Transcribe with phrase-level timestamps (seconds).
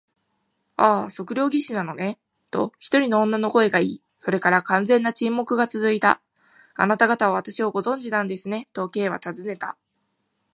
[0.77, 2.17] 「ああ、測量技師なのね」
[2.49, 6.23] と、一人の女の声がいい、それから完全な沈黙がつづいた。
[6.73, 9.77] 「あなたがたは私をご存じなんですね？」と、Ｋ はたずねた。